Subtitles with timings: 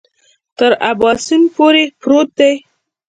[0.57, 2.53] تر اباسین پورې پروت دی.